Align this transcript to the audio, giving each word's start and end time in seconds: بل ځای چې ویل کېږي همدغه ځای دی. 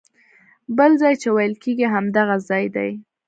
بل 0.77 0.91
ځای 1.01 1.13
چې 1.21 1.27
ویل 1.35 1.53
کېږي 1.63 1.85
همدغه 1.93 2.35
ځای 2.49 2.65
دی. 2.75 2.89